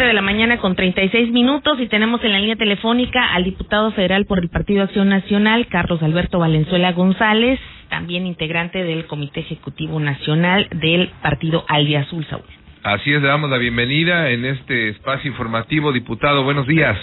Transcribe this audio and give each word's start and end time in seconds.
7 0.00 0.08
de 0.08 0.14
la 0.14 0.22
mañana 0.22 0.58
con 0.62 0.76
36 0.76 1.30
minutos 1.30 1.78
y 1.78 1.86
tenemos 1.86 2.24
en 2.24 2.32
la 2.32 2.38
línea 2.38 2.56
telefónica 2.56 3.34
al 3.34 3.44
diputado 3.44 3.92
federal 3.92 4.24
por 4.24 4.38
el 4.38 4.48
Partido 4.48 4.84
Acción 4.84 5.10
Nacional, 5.10 5.66
Carlos 5.66 6.02
Alberto 6.02 6.38
Valenzuela 6.38 6.92
González, 6.92 7.60
también 7.90 8.26
integrante 8.26 8.82
del 8.82 9.06
Comité 9.06 9.40
Ejecutivo 9.40 10.00
Nacional 10.00 10.68
del 10.70 11.10
Partido 11.20 11.66
Aldia 11.68 12.00
Azul, 12.00 12.24
Saúl. 12.30 12.44
Así 12.82 13.12
es, 13.12 13.20
le 13.20 13.28
damos 13.28 13.50
la 13.50 13.58
bienvenida 13.58 14.30
en 14.30 14.46
este 14.46 14.88
espacio 14.88 15.30
informativo. 15.30 15.92
Diputado, 15.92 16.44
buenos 16.44 16.66
días. 16.66 16.96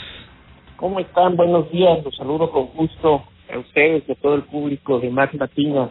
¿Cómo 0.77 0.99
están? 0.99 1.35
Buenos 1.35 1.71
días. 1.71 1.99
Los 2.03 2.15
saludo 2.15 2.49
con 2.49 2.65
gusto 2.73 3.25
a 3.53 3.59
ustedes 3.59 4.09
y 4.09 4.11
a 4.11 4.15
todo 4.15 4.33
el 4.33 4.41
público 4.41 4.99
de 4.99 5.11
Más 5.11 5.31
Latina. 5.35 5.89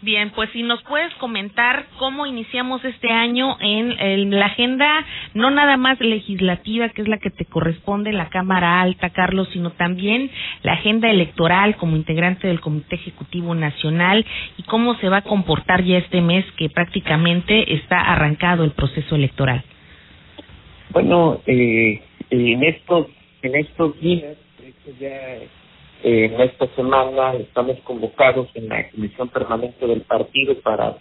Bien, 0.00 0.30
pues 0.30 0.48
si 0.50 0.62
nos 0.62 0.80
puedes 0.84 1.12
comentar 1.14 1.86
cómo 1.98 2.24
iniciamos 2.24 2.84
este 2.84 3.10
año 3.10 3.56
en, 3.60 4.30
la 4.30 4.46
agenda, 4.46 5.04
no 5.34 5.50
nada 5.50 5.76
más 5.76 5.98
legislativa, 5.98 6.88
que 6.90 7.02
es 7.02 7.08
la 7.08 7.18
que 7.18 7.30
te 7.30 7.44
corresponde 7.44 8.12
la 8.12 8.28
Cámara 8.28 8.80
Alta, 8.80 9.10
Carlos, 9.10 9.48
sino 9.52 9.70
también 9.70 10.30
la 10.62 10.74
agenda 10.74 11.10
electoral 11.10 11.76
como 11.76 11.96
integrante 11.96 12.46
del 12.46 12.60
Comité 12.60 12.94
Ejecutivo 12.94 13.56
Nacional 13.56 14.24
y 14.56 14.62
cómo 14.62 14.94
se 14.96 15.08
va 15.08 15.18
a 15.18 15.22
comportar 15.22 15.82
ya 15.82 15.98
este 15.98 16.20
mes 16.20 16.44
que 16.56 16.70
prácticamente 16.70 17.74
está 17.74 18.00
arrancado 18.00 18.62
el 18.62 18.70
proceso 18.70 19.16
electoral. 19.16 19.64
Bueno, 20.90 21.40
eh, 21.46 22.02
en 22.30 22.62
estos 22.62 23.08
en 23.42 23.54
estos 23.56 24.00
días, 24.00 24.36
ya 25.00 25.38
en 26.02 26.40
esta 26.40 26.66
semana 26.74 27.34
estamos 27.34 27.78
convocados 27.80 28.48
en 28.54 28.68
la 28.68 28.88
Comisión 28.90 29.28
Permanente 29.28 29.86
del 29.86 30.02
Partido 30.02 30.58
para, 30.60 30.96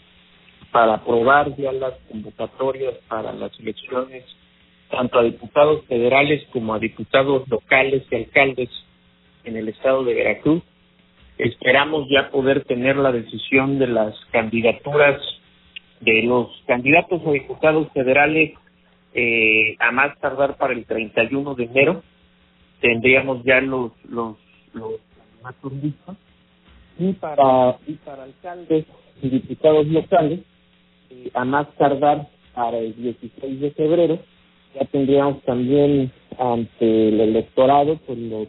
para 0.72 0.96
aprobar 0.96 1.56
ya 1.56 1.72
las 1.72 1.94
convocatorias 2.10 2.96
para 3.08 3.34
las 3.34 3.52
elecciones 3.60 4.24
tanto 4.90 5.20
a 5.20 5.24
diputados 5.24 5.86
federales 5.86 6.44
como 6.52 6.74
a 6.74 6.80
diputados 6.80 7.48
locales 7.50 8.04
y 8.10 8.16
alcaldes 8.16 8.70
en 9.44 9.58
el 9.58 9.70
estado 9.70 10.04
de 10.04 10.14
Veracruz. 10.14 10.64
Esperamos 11.38 12.08
ya 12.10 12.30
poder 12.30 12.64
tener 12.64 12.96
la 12.96 13.12
decisión 13.12 13.80
de 13.80 13.88
las 13.88 14.16
candidaturas 14.32 15.22
de 16.02 16.24
los 16.24 16.48
candidatos 16.68 17.22
a 17.26 17.32
diputados 17.32 17.88
federales 17.94 18.54
eh, 19.14 19.76
a 19.80 19.92
más 19.92 20.18
tardar 20.20 20.58
para 20.58 20.74
el 20.74 20.86
31 20.86 21.56
de 21.56 21.64
enero. 21.64 22.04
Tendríamos 22.82 23.44
ya 23.44 23.60
los, 23.62 23.92
los 24.06 24.38
los 24.74 24.94
y 27.00 27.14
para 27.14 27.78
y 27.88 27.94
para 27.94 28.24
alcaldes. 28.24 28.86
y 29.22 29.30
diputados 29.30 29.88
locales 29.88 30.40
eh, 31.10 31.32
a 31.34 31.46
más 31.46 31.68
tardar 31.76 32.28
para 32.54 32.78
el 32.78 32.96
16 32.96 33.62
de 33.62 33.72
febrero 33.72 34.20
ya 34.76 34.86
tendríamos 34.86 35.42
también 35.44 36.12
ante 36.38 37.10
el 37.10 37.20
electorado 37.20 37.98
pues 38.06 38.18
los, 38.18 38.48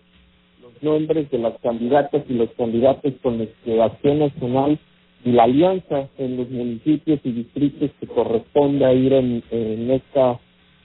los 0.62 0.82
nombres 0.82 1.30
de 1.30 1.38
las 1.38 1.58
candidatas 1.60 2.24
y 2.28 2.34
los 2.34 2.50
candidatos 2.52 3.12
con 3.22 3.38
los 3.38 3.48
que 3.64 3.80
Acción 3.82 4.18
Nacional 4.20 4.78
y 5.24 5.32
la 5.32 5.44
alianza 5.44 6.08
en 6.18 6.36
los 6.36 6.48
municipios 6.50 7.20
y 7.24 7.32
distritos 7.32 7.90
que 8.00 8.06
corresponde 8.06 8.84
a 8.84 8.92
ir 8.92 9.12
en, 9.12 9.42
en 9.50 9.90
esta 9.90 10.38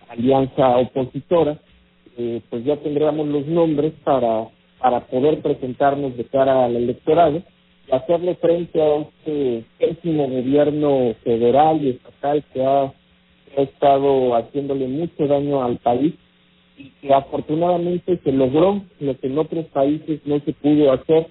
alianza 0.10 0.78
opositora, 0.78 1.58
eh, 2.18 2.42
pues 2.50 2.64
ya 2.66 2.78
tendríamos 2.78 3.28
los 3.28 3.46
nombres 3.48 3.94
para 4.04 4.48
para 4.84 5.00
poder 5.00 5.42
presentarnos 5.42 6.18
de 6.18 6.26
cara 6.26 6.66
al 6.66 6.76
electorado 6.76 7.42
y 7.88 7.96
hacerle 7.96 8.36
frente 8.36 8.82
a 8.82 8.98
este 8.98 9.64
pésimo 9.80 10.28
gobierno 10.28 11.16
federal 11.24 11.82
y 11.82 11.92
estatal 11.92 12.44
que 12.54 12.66
ha, 12.66 12.94
estado 13.56 14.36
haciéndole 14.36 14.88
mucho 14.88 15.28
daño 15.28 15.64
al 15.64 15.78
país 15.78 16.16
y 16.76 16.90
que 17.00 17.14
afortunadamente 17.14 18.20
se 18.24 18.32
logró 18.32 18.82
lo 19.00 19.18
que 19.20 19.28
en 19.28 19.38
otros 19.38 19.68
países 19.68 20.22
no 20.26 20.40
se 20.40 20.54
pudo 20.54 20.92
hacer. 20.92 21.28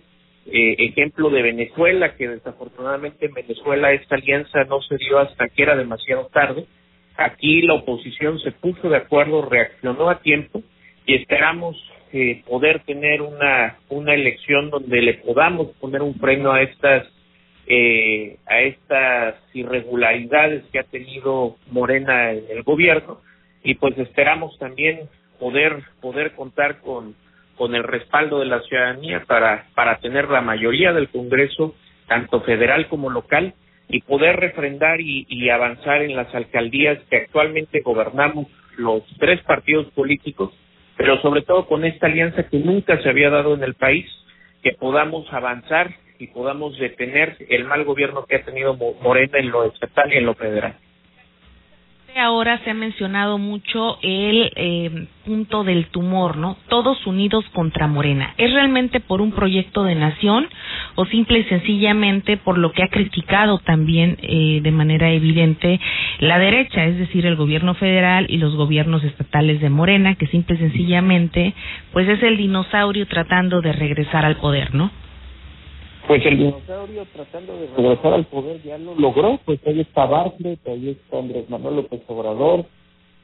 Eh, 0.47 0.77
ejemplo 0.79 1.31
de 1.31 1.43
Venezuela, 1.43 2.15
que 2.17 2.29
desafortunadamente 2.29 3.27
en 3.27 3.35
Venezuela 3.35 3.93
esta 3.93 4.15
alianza 4.15 4.63
no 4.65 4.81
se 4.83 4.97
dio 4.99 5.19
hasta 5.19 5.49
que 5.49 5.65
era 5.65 5.77
demasiado 5.77 6.29
tarde. 6.33 6.65
Aquí 7.17 7.63
la 7.63 7.75
oposición 7.75 8.39
se 8.39 8.53
puso 8.53 8.89
de 8.89 8.99
acuerdo, 8.99 9.43
reaccionó 9.43 10.09
a 10.09 10.21
tiempo 10.21 10.63
y 11.07 11.17
esperamos 11.17 11.77
eh, 12.13 12.43
poder 12.47 12.81
tener 12.85 13.23
una, 13.23 13.79
una 13.89 14.13
elección 14.13 14.69
donde 14.69 15.01
le 15.01 15.15
podamos 15.15 15.69
poner 15.81 16.03
un 16.03 16.15
freno 16.17 16.53
a 16.53 16.61
estas 16.61 17.07
eh, 17.67 18.37
a 18.47 18.61
estas 18.61 19.37
irregularidades 19.55 20.65
que 20.73 20.81
ha 20.81 20.83
tenido 20.83 21.57
Morena 21.71 22.33
en 22.33 22.45
el 22.51 22.65
gobierno 22.65 23.21
y 23.63 23.77
pues 23.77 23.97
esperamos 23.99 24.59
también 24.59 25.09
poder 25.39 25.83
poder 26.03 26.33
contar 26.33 26.81
con 26.81 27.15
con 27.57 27.75
el 27.75 27.85
respaldo 27.85 28.41
de 28.41 28.47
la 28.47 28.61
ciudadanía 28.61 29.25
para 29.27 29.69
para 29.75 29.97
tener 29.99 30.29
la 30.29 30.43
mayoría 30.43 30.93
del 30.93 31.09
Congreso 31.09 31.75
tanto 32.09 32.43
federal 32.43 32.89
como 32.89 33.09
local 33.09 33.55
y 33.89 34.03
poder 34.03 34.37
refrendar 34.37 35.01
y, 35.01 35.27
y 35.31 35.49
avanzar 35.49 36.03
en 36.03 36.15
las 36.15 36.35
alcaldías 36.35 36.99
que 37.09 37.17
actualmente 37.17 37.81
gobernamos 37.81 38.49
los 38.77 39.03
tres 39.19 39.41
partidos 39.45 39.87
políticos 39.93 40.53
pero 41.03 41.21
sobre 41.21 41.43
todo 41.43 41.67
con 41.67 41.85
esta 41.85 42.07
alianza 42.07 42.45
que 42.45 42.59
nunca 42.59 42.97
se 43.03 43.09
había 43.09 43.29
dado 43.29 43.55
en 43.55 43.65
el 43.65 43.75
país, 43.75 44.07
que 44.63 44.71
podamos 44.71 45.27
avanzar 45.33 45.91
y 46.21 46.29
podamos 46.29 46.79
detener 46.79 47.37
el 47.49 47.65
mal 47.65 47.83
gobierno 47.83 48.25
que 48.25 48.37
ha 48.37 48.45
tenido 48.45 48.77
Morena 48.77 49.39
en 49.39 49.51
lo 49.51 49.65
estatal 49.65 50.13
y 50.13 50.19
en 50.19 50.27
lo 50.27 50.35
federal 50.35 50.77
ahora 52.19 52.59
se 52.65 52.71
ha 52.71 52.75
mencionado 52.75 53.39
mucho 53.39 53.99
el 54.03 54.53
eh, 54.57 55.07
punto 55.25 55.65
del 55.65 55.87
tumor, 55.87 56.37
¿no? 56.37 56.57
Todos 56.69 57.07
unidos 57.07 57.45
contra 57.53 57.87
Morena. 57.87 58.35
¿Es 58.39 58.53
realmente 58.53 59.01
por 59.01 59.21
un 59.21 59.33
proyecto 59.33 59.85
de 59.85 59.95
nación 59.95 60.49
o 60.95 61.05
simple 61.07 61.41
y 61.41 61.45
sencillamente 61.45 62.37
por 62.37 62.59
lo 62.59 62.73
que 62.73 62.83
ha 62.83 62.89
criticado 62.89 63.59
también 63.59 64.19
eh, 64.23 64.61
de 64.63 64.71
manera 64.71 65.11
evidente 65.11 65.81
la 66.19 66.39
derecha, 66.39 66.85
es 66.85 66.99
decir, 66.99 67.27
el 67.27 67.37
gobierno 67.37 67.75
federal 67.75 68.27
y 68.29 68.39
los 68.39 68.55
gobiernos 68.55 69.03
estatales 69.05 69.61
de 69.61 69.71
Morena, 69.71 70.15
que 70.15 70.27
simple 70.27 70.57
y 70.57 70.59
sencillamente, 70.59 71.55
pues 71.93 72.09
es 72.09 72.23
el 72.23 72.37
dinosaurio 72.37 73.07
tratando 73.07 73.61
de 73.61 73.73
regresar 73.73 74.25
al 74.25 74.37
poder, 74.37 74.75
¿no? 74.75 74.91
Pues 76.07 76.27
el 76.27 76.37
dinosaurio 76.37 77.07
tratando 77.13 77.57
de 77.57 77.69
regresar 77.77 78.13
al 78.15 78.27
poder 78.27 78.61
ya 78.63 78.77
lo 78.77 78.95
logró, 78.97 79.39
pues 79.45 79.61
ahí 79.67 79.81
está 79.81 80.07
Bartlett, 80.07 80.67
ahí 80.67 80.91
está 80.91 81.19
Andrés 81.19 81.49
Manuel 81.49 81.77
López 81.77 82.01
Obrador, 82.09 82.67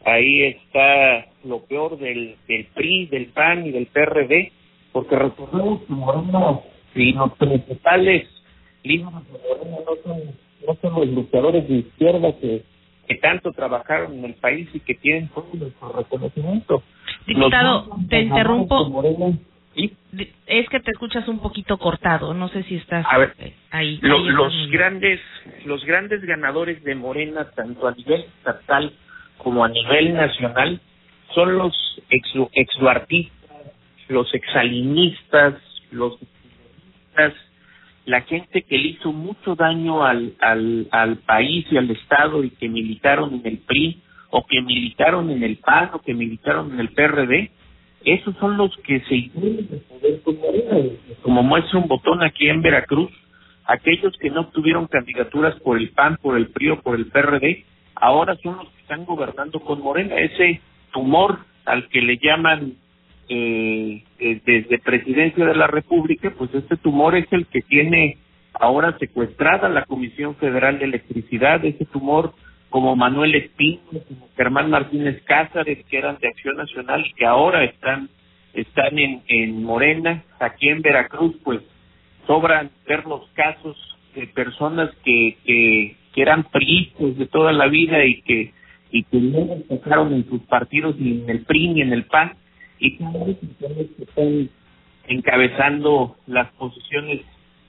ahí 0.05 0.43
está 0.45 1.27
lo 1.45 1.61
peor 1.65 1.99
del, 1.99 2.37
del 2.47 2.67
PRI, 2.67 3.07
del 3.07 3.27
PAN 3.27 3.67
y 3.67 3.73
del 3.73 3.87
PRD, 3.87 4.53
porque 4.93 5.17
recordemos 5.17 5.83
que 5.83 5.93
Morena 5.93 6.61
y 6.95 7.13
los 7.13 7.33
principales 7.33 8.29
líderes 8.85 9.13
de 9.13 9.39
Morena 9.49 9.77
no 9.85 9.97
son, 10.05 10.23
no 10.67 10.77
son 10.81 11.01
los 11.01 11.09
luchadores 11.09 11.69
de 11.69 11.75
izquierda 11.75 12.33
que, 12.41 12.63
que 13.09 13.15
tanto 13.17 13.53
trabajaron 13.53 14.19
en 14.19 14.25
el 14.25 14.35
país 14.35 14.69
y 14.73 14.81
que 14.81 14.95
tienen 14.95 15.29
todo 15.29 15.47
nuestro 15.53 15.93
reconocimiento. 15.93 16.83
Diputado, 17.27 17.89
te 18.09 18.21
interrumpo. 18.21 19.03
Es 20.47 20.69
que 20.69 20.81
te 20.81 20.91
escuchas 20.91 21.29
un 21.29 21.41
poquito 21.41 21.79
cortado, 21.79 22.35
no 22.35 22.49
sé 22.49 22.65
si 22.65 22.77
estás 22.77 23.07
eh, 23.39 23.55
ahí. 23.71 23.99
los 24.03 24.71
grandes, 24.71 25.21
los 25.65 25.85
grandes 25.85 26.23
ganadores 26.23 26.83
de 26.83 26.95
Morena, 26.95 27.51
tanto 27.55 27.87
a 27.87 27.93
nivel 27.93 28.23
estatal 28.23 28.93
como 29.37 29.65
a 29.65 29.69
nivel 29.69 30.15
nacional, 30.15 30.81
son 31.35 31.57
los 31.57 31.75
ex, 32.11 32.29
exuartistas, 32.53 33.33
los 34.09 34.35
exalinistas, 34.35 35.55
los 35.93 36.19
la 38.05 38.23
gente 38.23 38.63
que 38.63 38.79
le 38.79 38.89
hizo 38.89 39.13
mucho 39.13 39.55
daño 39.55 40.05
al, 40.05 40.35
al, 40.41 40.89
al 40.93 41.19
país 41.19 41.67
y 41.71 41.77
al 41.77 41.91
Estado 41.91 42.43
y 42.43 42.51
que 42.51 42.69
militaron 42.69 43.35
en 43.35 43.47
el 43.47 43.59
PRI 43.59 44.01
o 44.31 44.47
que 44.47 44.63
militaron 44.63 45.31
en 45.31 45.43
el 45.43 45.57
PAN 45.59 45.91
o 45.93 46.01
que 46.01 46.15
militaron 46.15 46.73
en 46.73 46.81
el 46.81 46.89
PRD, 46.91 47.51
esos 48.05 48.37
son 48.37 48.57
los 48.57 48.77
que 48.79 49.01
se 49.01 49.15
incluyen 49.17 49.67
poder 49.89 50.21
como 51.23 51.43
muestra 51.43 51.79
un 51.79 51.89
botón 51.89 52.23
aquí 52.23 52.49
en 52.49 52.63
Veracruz, 52.63 53.11
aquellos 53.67 54.17
que 54.19 54.31
no 54.31 54.43
obtuvieron 54.43 54.87
candidaturas 54.87 55.59
por 55.61 55.79
el 55.79 55.91
PAN, 55.91 56.17
por 56.23 56.37
el 56.37 56.49
PRI 56.49 56.71
o 56.71 56.81
por 56.81 56.97
el 56.97 57.07
PRD, 57.07 57.65
ahora 57.95 58.37
son 58.43 58.57
los 58.57 58.69
que 58.71 58.81
están 58.83 59.05
gobernando 59.05 59.61
con 59.61 59.83
Morena, 59.83 60.17
ese 60.17 60.61
tumor 60.93 61.41
al 61.65 61.89
que 61.89 62.01
le 62.01 62.19
llaman 62.19 62.75
eh, 63.29 64.03
desde 64.19 64.79
presidencia 64.79 65.45
de 65.45 65.55
la 65.55 65.67
República, 65.67 66.33
pues 66.37 66.55
este 66.55 66.77
tumor 66.79 67.15
es 67.15 67.31
el 67.33 67.47
que 67.47 67.61
tiene 67.61 68.17
ahora 68.55 68.97
secuestrada 68.99 69.69
la 69.69 69.85
Comisión 69.85 70.35
Federal 70.37 70.79
de 70.79 70.87
Electricidad, 70.87 71.63
ese 71.65 71.85
tumor 71.85 72.33
como 72.71 72.97
Manuel 72.97 73.35
Espín, 73.35 73.81
como 73.91 74.29
Germán 74.37 74.71
Martínez 74.71 75.23
Cázares, 75.25 75.85
que 75.87 75.99
eran 75.99 76.19
de 76.19 76.29
Acción 76.29 76.57
Nacional 76.57 77.07
y 77.07 77.13
que 77.15 77.27
ahora 77.27 77.65
están 77.65 78.09
están 78.55 78.99
en, 78.99 79.23
en 79.29 79.63
Morena, 79.63 80.25
aquí 80.41 80.69
en 80.69 80.83
Veracruz, 80.83 81.37
pues 81.45 81.61
sobran 82.27 82.71
ver 82.87 83.05
los 83.07 83.29
casos 83.31 83.77
de 84.15 84.27
personas 84.29 84.91
que, 85.05 85.37
que, 85.45 85.97
eran 86.17 86.43
priistas 86.43 87.17
de 87.17 87.27
toda 87.27 87.53
la 87.53 87.69
vida 87.69 88.05
y 88.05 88.23
que 88.23 88.53
y 88.91 89.05
que 89.05 89.19
no 89.19 89.55
destacaron 89.55 90.13
en 90.13 90.29
sus 90.29 90.43
partidos 90.43 90.97
ni 90.99 91.23
en 91.23 91.31
el 91.31 91.45
PRI 91.45 91.69
ni 91.69 91.83
en 91.83 91.93
el 91.93 92.07
PAN 92.07 92.33
y 92.81 92.97
que 92.97 93.05
están 94.03 94.51
encabezando 95.07 96.17
las 96.27 96.51
posiciones 96.55 97.21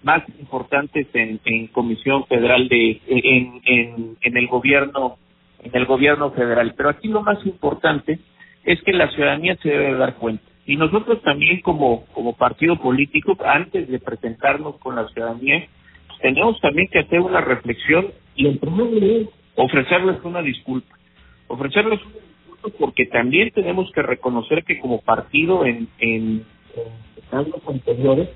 más 0.04 0.24
importantes 0.40 1.08
en, 1.14 1.40
en 1.46 1.68
Comisión 1.68 2.26
Federal 2.26 2.68
de 2.70 3.02
en, 3.08 3.62
en, 3.66 4.18
en 4.22 4.38
el 4.38 4.48
gobierno 4.48 5.18
en 5.62 5.76
el 5.76 5.86
gobierno 5.86 6.32
federal. 6.32 6.74
Pero 6.76 6.90
aquí 6.90 7.08
lo 7.08 7.22
más 7.22 7.46
importante 7.46 8.20
es 8.64 8.82
que 8.84 8.94
la 8.94 9.10
ciudadanía 9.12 9.58
se 9.62 9.70
debe 9.70 9.98
dar 9.98 10.16
cuenta. 10.16 10.44
Y 10.66 10.76
nosotros 10.76 11.22
también 11.24 11.62
como, 11.62 12.06
como 12.14 12.36
partido 12.36 12.78
político, 12.78 13.36
antes 13.44 13.88
de 13.90 14.00
presentarnos 14.00 14.78
con 14.78 14.96
la 14.96 15.08
ciudadanía, 15.10 15.68
pues 16.08 16.20
tenemos 16.22 16.60
también 16.62 16.88
que 16.92 17.00
hacer 17.00 17.20
una 17.20 17.42
reflexión 17.42 18.08
y 18.36 18.48
en 18.48 18.60
primer 18.60 18.86
lugar 18.86 19.34
ofrecerles 19.56 20.24
una 20.24 20.42
disculpa. 20.42 20.96
Ofrecerles 21.48 22.00
una 22.06 22.14
disculpa 22.14 22.78
porque 22.80 23.06
también 23.08 23.52
tenemos 23.52 23.92
que 23.92 24.02
reconocer 24.02 24.64
que 24.64 24.80
como 24.80 25.02
partido 25.02 25.66
en, 25.66 25.88
en, 26.00 26.46
años 27.32 27.62
anteriores 27.68 28.30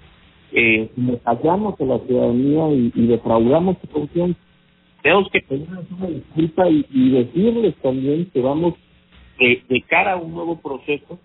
eh, 0.53 0.89
nos 0.95 1.21
fallamos 1.21 1.79
a 1.79 1.85
la 1.85 1.99
ciudadanía 1.99 2.69
y, 2.71 3.07
defraudamos 3.07 3.77
su 3.81 3.87
confianza 3.87 4.39
tenemos 5.01 5.29
que 5.31 5.41
pedirles 5.41 5.91
una 5.91 6.07
disculpa 6.07 6.69
y, 6.69 7.09
decirles 7.09 7.75
también 7.81 8.29
que 8.31 8.39
vamos 8.39 8.75
de, 9.37 9.61
de, 9.67 9.81
cara 9.81 10.13
a 10.13 10.15
un 10.15 10.33
nuevo 10.33 10.61
proceso 10.61 11.19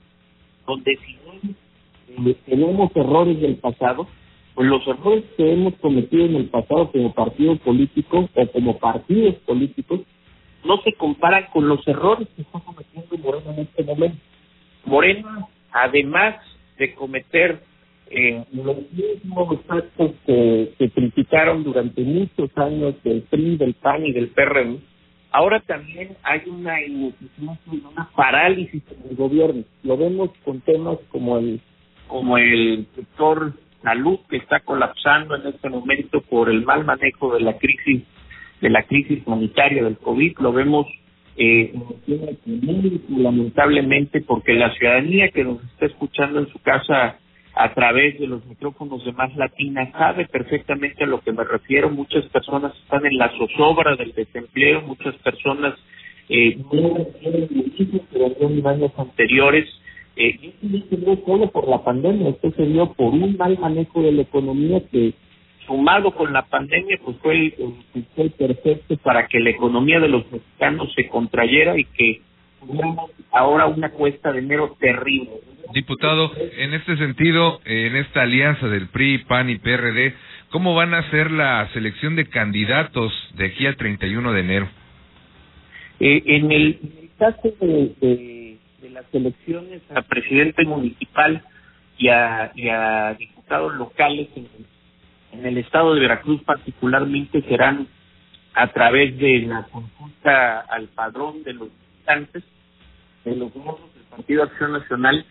donde 0.67 0.99
si 1.07 2.35
tenemos 2.47 2.91
errores 2.97 3.41
del 3.41 3.57
pasado, 3.57 4.09
pues 4.55 4.69
los 4.69 4.87
errores 4.87 5.25
que 5.37 5.53
hemos 5.53 5.75
cometido 5.75 6.25
en 6.25 6.35
el 6.35 6.47
pasado 6.47 6.91
como 6.91 7.15
partido 7.15 7.57
político 7.59 8.29
o 8.35 8.47
como 8.49 8.79
partidos 8.79 9.37
políticos 9.47 10.01
no 10.65 10.79
se 10.83 10.93
comparan 10.95 11.47
con 11.53 11.69
los 11.69 11.87
errores 11.87 12.27
que 12.35 12.43
está 12.43 12.59
cometiendo 12.61 13.17
Morena 13.19 13.55
en 13.55 13.61
este 13.61 13.85
momento. 13.85 14.19
Morena, 14.85 15.47
además 15.71 16.37
de 16.79 16.95
cometer 16.95 17.63
eh, 18.11 18.45
los 18.53 18.77
mismos 18.93 19.59
actos 19.69 20.13
que, 20.27 20.73
que 20.79 20.91
criticaron 20.91 21.65
durante 21.65 22.03
muchos 22.03 22.51
años 22.57 22.95
del 23.03 23.23
PRI, 23.23 23.57
del 23.57 23.75
PAN 23.75 24.07
y 24.07 24.13
del 24.13 24.29
PRM, 24.29 24.79
ahora 25.31 25.61
también 25.61 26.17
hay 26.23 26.43
una 26.47 26.83
ineficiencia 26.83 27.89
una 27.91 28.09
parálisis 28.17 28.83
en 28.91 29.11
el 29.11 29.17
gobierno. 29.17 29.65
Lo 29.83 29.97
vemos 29.97 30.31
con 30.45 30.61
temas 30.61 30.99
como 31.11 31.39
el 31.39 31.61
como 32.07 32.39
el 32.39 32.87
sector 32.95 33.53
salud 33.83 34.19
que 34.29 34.39
está 34.39 34.61
colapsando 34.61 35.37
en 35.37 35.47
este 35.47 35.69
momento 35.69 36.23
por 36.23 36.49
el 36.49 36.65
mal 36.65 36.85
manejo 36.85 37.35
de 37.35 37.41
la 37.41 37.59
crisis 37.59 38.03
de 38.61 38.71
la 38.71 38.83
crisis 38.85 39.23
sanitaria 39.25 39.85
del 39.85 39.99
COVID. 39.99 40.39
Lo 40.39 40.53
vemos 40.53 40.87
eh, 41.37 41.73
lamentablemente 43.09 44.21
porque 44.23 44.55
la 44.55 44.75
ciudadanía 44.75 45.29
que 45.29 45.45
nos 45.45 45.63
está 45.63 45.87
escuchando 45.87 46.41
en 46.41 46.49
su 46.49 46.59
casa 46.61 47.19
a 47.59 47.75
través 47.75 48.19
de 48.21 48.29
los 48.29 48.47
micrófonos 48.47 49.05
de 49.05 49.13
Más 49.13 49.35
Latina 49.35 49.91
sabe 49.91 50.27
perfectamente 50.27 51.03
a 51.03 51.09
lo 51.09 51.21
que 51.21 51.33
me 51.33 51.43
refiero. 51.43 51.91
Muchas 51.91 52.25
personas 52.27 52.73
están 52.85 53.05
en 53.05 53.19
la 53.19 53.33
zozobra 53.37 53.97
del 53.97 54.13
desempleo, 54.13 54.83
muchas 54.83 55.17
personas 55.17 55.75
eh, 56.29 56.57
en 58.41 58.67
años 58.67 58.93
anteriores. 58.97 59.69
Eh, 60.15 60.55
no 60.63 60.79
se 61.17 61.25
solo 61.25 61.51
por 61.51 61.69
la 61.69 61.83
pandemia, 61.83 62.29
esto 62.31 62.53
se 62.53 62.65
dio 62.65 62.93
por 62.93 63.13
un 63.13 63.37
mal 63.37 63.59
manejo 63.59 64.03
de 64.03 64.13
la 64.13 64.23
economía 64.23 64.81
que 64.91 65.15
sumado 65.67 66.13
con 66.13 66.33
la 66.33 66.43
pandemia, 66.47 66.99
pues 67.05 67.17
fue 67.19 67.35
el, 67.35 67.55
el, 68.17 68.31
perfecto 68.31 68.97
para 68.99 69.27
que 69.27 69.41
la 69.41 69.51
economía 69.51 69.99
de 69.99 70.09
los 70.09 70.31
mexicanos 70.31 70.93
se 70.95 71.09
contrayera 71.09 71.77
y 71.77 71.85
que 71.85 72.21
ahora 73.33 73.67
una 73.67 73.91
cuesta 73.91 74.33
de 74.33 74.41
enero 74.41 74.77
terrible. 74.79 75.31
Diputado, 75.73 76.33
en 76.37 76.73
este 76.75 76.97
sentido, 76.97 77.61
en 77.65 77.97
esta 77.97 78.23
alianza 78.23 78.69
del 78.69 78.89
PRI, 78.89 79.19
PAN 79.19 79.51
y 79.51 79.59
PRD, 79.59 80.15
¿cómo 80.51 80.75
van 80.75 80.95
a 80.95 80.99
hacer 80.99 81.31
la 81.31 81.69
selección 81.73 82.17
de 82.17 82.27
candidatos 82.27 83.13
de 83.35 83.47
aquí 83.47 83.67
al 83.67 83.77
31 83.77 84.33
de 84.33 84.41
enero? 84.41 84.69
Eh, 86.01 86.23
en, 86.27 86.53
el, 86.53 86.79
caso 87.19 87.53
de, 87.61 88.57
de, 88.81 88.91
las 88.91 89.05
elecciones 89.13 89.83
a 89.95 90.03
presidente 90.03 90.65
municipal 90.65 91.43
y 91.99 92.09
a, 92.09 92.53
y 92.55 92.69
a 92.69 93.15
diputados 93.19 93.75
locales 93.75 94.29
en, 94.37 94.47
en 95.33 95.47
el 95.47 95.59
estado 95.59 95.95
de 95.95 96.01
Veracruz 96.01 96.43
particularmente 96.45 97.43
serán 97.43 97.89
a 98.55 98.69
través 98.69 99.19
de 99.19 99.41
la 99.41 99.65
consulta 99.65 100.61
al 100.61 100.89
padrón 100.89 101.43
de 101.43 101.53
los 101.53 101.69
militantes 101.69 102.45
de 103.25 103.37
los 103.37 103.55
miembros 103.55 103.95
del 103.95 104.05
Partido 104.05 104.43
Acción 104.45 104.73
Nacional 104.73 105.25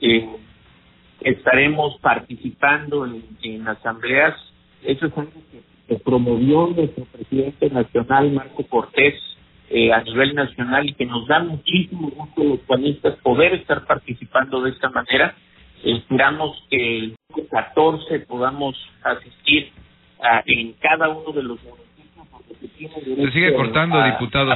eh, 0.00 0.28
estaremos 1.20 1.98
participando 2.00 3.06
en, 3.42 3.68
asambleas. 3.68 4.34
Eso 4.82 5.06
es 5.06 5.18
algo 5.18 5.32
que, 5.50 5.96
promovió 6.04 6.66
nuestro 6.66 7.04
presidente 7.04 7.70
nacional, 7.70 8.32
Marco 8.32 8.66
Cortés, 8.66 9.14
eh, 9.70 9.92
a 9.92 10.02
nivel 10.02 10.34
nacional 10.34 10.88
y 10.88 10.94
que 10.94 11.06
nos 11.06 11.28
da 11.28 11.40
muchísimo 11.40 12.10
gusto 12.10 12.42
los 12.42 12.58
panistas 12.60 13.16
poder 13.18 13.54
estar 13.54 13.86
participando 13.86 14.62
de 14.62 14.70
esta 14.70 14.90
manera. 14.90 15.34
Esperamos 15.84 16.60
que 16.70 16.98
el 16.98 17.16
14 17.50 18.20
podamos 18.20 18.76
asistir 19.02 19.70
a, 20.20 20.42
en 20.46 20.72
cada 20.74 21.08
uno 21.08 21.32
de 21.32 21.42
los 21.44 21.60
se 22.78 23.30
sigue 23.32 23.54
cortando, 23.54 24.02
diputado. 24.04 24.52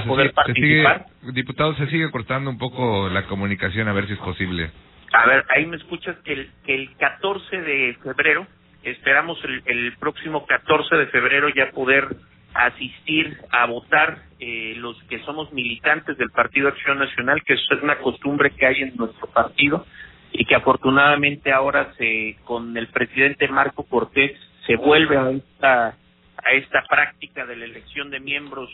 se, 0.46 0.52
sigue, 0.54 0.84
diputado, 1.32 1.74
se 1.74 1.86
sigue 1.88 2.10
cortando 2.10 2.50
un 2.50 2.58
poco 2.58 3.08
la 3.08 3.26
comunicación, 3.26 3.88
a 3.88 3.92
ver 3.92 4.06
si 4.06 4.14
es 4.14 4.18
posible. 4.18 4.70
A 5.12 5.26
ver, 5.26 5.44
ahí 5.54 5.66
me 5.66 5.76
escuchas 5.76 6.16
que 6.24 6.32
el, 6.32 6.50
que 6.64 6.74
el 6.74 6.96
14 6.96 7.60
de 7.60 7.98
febrero, 8.02 8.46
esperamos 8.82 9.42
el, 9.44 9.62
el 9.66 9.96
próximo 9.98 10.46
14 10.46 10.96
de 10.96 11.06
febrero 11.06 11.48
ya 11.48 11.70
poder 11.72 12.08
asistir 12.54 13.38
a 13.50 13.66
votar 13.66 14.22
eh, 14.38 14.74
los 14.76 15.00
que 15.04 15.20
somos 15.20 15.52
militantes 15.52 16.16
del 16.18 16.30
Partido 16.30 16.68
Acción 16.68 16.98
Nacional, 16.98 17.42
que 17.44 17.54
eso 17.54 17.74
es 17.74 17.82
una 17.82 17.98
costumbre 17.98 18.50
que 18.50 18.66
hay 18.66 18.82
en 18.82 18.96
nuestro 18.96 19.28
partido 19.28 19.86
y 20.32 20.44
que 20.44 20.54
afortunadamente 20.54 21.52
ahora 21.52 21.92
se 21.96 22.36
con 22.44 22.76
el 22.76 22.88
presidente 22.88 23.48
Marco 23.48 23.84
Cortés 23.84 24.32
se 24.66 24.76
vuelve 24.76 25.16
a 25.16 25.30
esta 25.30 25.96
a 26.44 26.54
esta 26.54 26.84
práctica 26.88 27.46
de 27.46 27.56
la 27.56 27.64
elección 27.64 28.10
de 28.10 28.20
miembros 28.20 28.70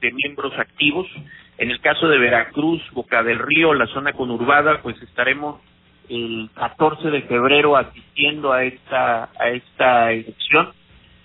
de 0.00 0.12
miembros 0.12 0.52
activos. 0.58 1.08
En 1.58 1.70
el 1.70 1.80
caso 1.80 2.08
de 2.08 2.18
Veracruz, 2.18 2.82
Boca 2.92 3.22
del 3.22 3.38
Río, 3.38 3.74
la 3.74 3.86
zona 3.88 4.12
conurbada, 4.12 4.80
pues 4.82 5.00
estaremos 5.02 5.60
el 6.08 6.50
14 6.54 7.10
de 7.10 7.22
febrero 7.22 7.76
asistiendo 7.76 8.52
a 8.52 8.64
esta 8.64 9.30
a 9.38 9.48
esta 9.50 10.12
elección. 10.12 10.72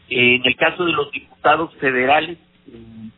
en 0.10 0.46
el 0.46 0.56
caso 0.56 0.86
de 0.86 0.94
los 0.94 1.12
diputados 1.12 1.74
federales, 1.76 2.38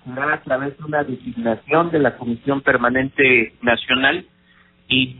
será 0.04 0.34
a 0.34 0.42
través 0.42 0.78
de 0.78 0.84
una 0.84 1.04
designación 1.04 1.92
de 1.92 2.00
la 2.00 2.18
Comisión 2.18 2.62
Permanente 2.62 3.54
Nacional 3.62 4.26
y 4.88 5.18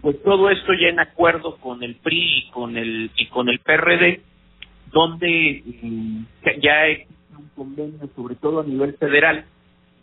pues 0.00 0.22
todo 0.22 0.50
esto 0.50 0.72
ya 0.74 0.88
en 0.88 1.00
acuerdo 1.00 1.56
con 1.56 1.82
el 1.82 1.96
PRI 1.96 2.38
y 2.38 2.50
con 2.50 2.76
el 2.76 3.10
y 3.16 3.26
con 3.26 3.48
el 3.48 3.58
PRD, 3.60 4.20
donde 4.92 5.62
eh, 5.64 6.60
ya 6.62 6.86
existe 6.86 7.36
un 7.36 7.48
convenio, 7.54 8.08
sobre 8.14 8.34
todo 8.36 8.60
a 8.60 8.64
nivel 8.64 8.94
federal, 8.94 9.44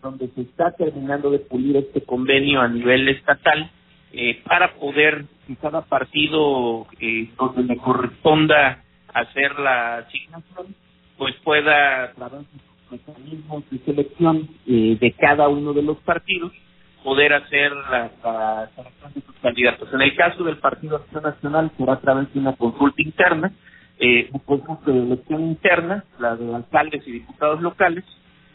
donde 0.01 0.29
se 0.29 0.41
está 0.41 0.71
terminando 0.71 1.31
de 1.31 1.39
pulir 1.39 1.77
este 1.77 2.01
convenio 2.01 2.61
a 2.61 2.67
nivel 2.67 3.09
estatal 3.09 3.71
eh, 4.13 4.41
para 4.45 4.73
poder 4.75 5.25
que 5.47 5.55
cada 5.55 5.81
partido 5.81 6.87
eh, 6.99 7.29
donde 7.37 7.63
le 7.63 7.77
corresponda 7.77 8.83
hacer 9.13 9.59
la 9.59 9.97
asignación, 9.97 10.75
pues 11.17 11.35
pueda, 11.43 12.05
a 12.05 12.11
través 12.13 12.41
de 12.41 12.59
los 12.91 12.91
mecanismos 12.91 13.63
de 13.69 13.79
selección 13.79 14.49
eh, 14.67 14.97
de 14.99 15.11
cada 15.13 15.47
uno 15.47 15.73
de 15.73 15.81
los 15.81 15.97
partidos, 15.97 16.51
poder 17.03 17.33
hacer 17.33 17.71
la 17.71 18.69
selección 18.75 19.13
de 19.13 19.21
sus 19.21 19.35
candidatos. 19.41 19.93
En 19.93 20.01
el 20.01 20.15
caso 20.15 20.43
del 20.43 20.57
Partido 20.57 20.97
Acción 20.97 21.23
Nacional 21.23 21.71
será 21.77 21.93
a 21.93 22.01
través 22.01 22.33
de 22.33 22.39
una 22.39 22.55
consulta 22.55 23.01
interna, 23.01 23.51
eh, 23.99 24.29
conjunto 24.45 24.91
de 24.91 24.99
elección 24.99 25.41
interna, 25.43 26.03
la 26.19 26.35
de 26.35 26.53
alcaldes 26.53 27.07
y 27.07 27.11
diputados 27.11 27.61
locales, 27.61 28.03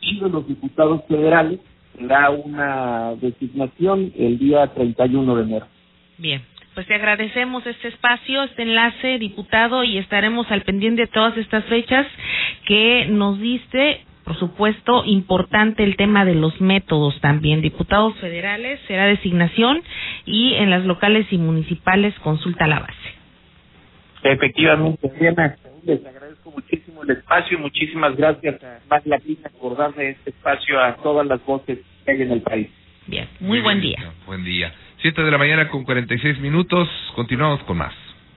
y 0.01 0.21
de 0.21 0.29
los 0.29 0.47
diputados 0.47 1.03
federales, 1.09 1.61
será 1.99 2.31
una 2.31 3.15
designación 3.21 4.13
el 4.17 4.39
día 4.39 4.67
31 4.69 5.37
de 5.37 5.43
enero. 5.43 5.67
Bien, 6.19 6.43
pues 6.75 6.87
te 6.87 6.95
agradecemos 6.95 7.67
este 7.67 7.89
espacio, 7.89 8.43
este 8.45 8.63
enlace, 8.63 9.19
diputado, 9.19 9.85
y 9.85 9.99
estaremos 9.99 10.51
al 10.51 10.63
pendiente 10.63 11.03
de 11.03 11.09
todas 11.09 11.37
estas 11.37 11.65
fechas 11.65 12.07
que 12.67 13.07
nos 13.09 13.41
diste. 13.41 14.05
Por 14.25 14.39
supuesto, 14.39 15.05
importante 15.07 15.83
el 15.83 15.97
tema 15.97 16.25
de 16.25 16.37
los 16.37 16.61
métodos 16.61 17.21
también. 17.21 17.63
Diputados 17.63 18.15
federales 18.19 18.79
será 18.87 19.07
designación 19.07 19.83
y 20.25 20.55
en 20.55 20.71
las 20.71 20.85
locales 20.85 21.27
y 21.33 21.39
municipales 21.39 22.15
consulta 22.21 22.69
la 22.69 22.81
base. 22.81 23.00
Efectivamente, 24.23 25.11
Diana, 25.19 25.57
les 25.85 26.05
agradezco 26.05 26.51
muchísimo 26.51 27.03
el 27.03 27.11
espacio 27.11 27.59
y 27.59 27.61
muchísimas 27.61 28.17
gracias 28.17 28.63
a 28.63 28.81
Más 28.89 29.07
Latina 29.07 29.51
por 29.61 29.77
darle 29.77 30.11
este 30.11 30.31
espacio 30.31 30.79
a 30.81 30.97
todas 30.97 31.27
las 31.27 31.45
voces 31.45 31.79
que 32.05 32.11
hay 32.11 32.23
en 32.23 32.33
el 32.33 32.43
país. 32.43 32.69
Bien, 33.07 33.29
muy, 33.41 33.61
buen 33.61 33.81
día. 33.81 34.13
Buen 34.27 34.45
día. 34.45 34.73
Siete 35.01 35.23
de 35.23 35.31
la 35.31 35.39
mañana 35.39 35.69
con 35.69 35.85
46 35.85 36.39
minutos. 36.41 36.89
Continuamos 37.15 37.63
con 37.63 37.79
más. 37.79 37.95